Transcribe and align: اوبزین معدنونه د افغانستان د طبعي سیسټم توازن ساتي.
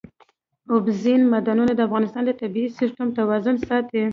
اوبزین 0.71 1.21
معدنونه 1.31 1.71
د 1.75 1.79
افغانستان 1.87 2.23
د 2.25 2.31
طبعي 2.41 2.65
سیسټم 2.77 3.07
توازن 3.17 3.55
ساتي. 3.67 4.03